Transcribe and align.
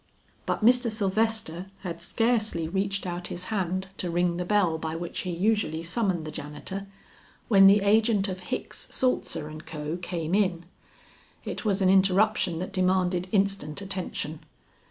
But 0.47 0.65
Mr. 0.65 0.89
Sylvester 0.89 1.67
had 1.81 2.01
scarcely 2.01 2.67
reached 2.67 3.05
out 3.05 3.27
his 3.27 3.45
hand 3.53 3.89
to 3.97 4.09
ring 4.09 4.37
the 4.37 4.45
bell 4.45 4.79
by 4.79 4.95
which 4.95 5.19
he 5.19 5.29
usually 5.29 5.83
summoned 5.83 6.25
the 6.25 6.31
janitor, 6.31 6.87
when 7.49 7.67
the 7.67 7.81
agent 7.81 8.27
of 8.27 8.39
Hicks, 8.39 8.87
Saltzer 8.89 9.53
& 9.61 9.65
Co. 9.67 9.97
came 9.97 10.33
in. 10.33 10.65
It 11.45 11.65
was 11.65 11.83
an 11.83 11.89
interruption 11.91 12.57
that 12.57 12.73
demanded 12.73 13.27
instant 13.31 13.79
attention. 13.79 14.39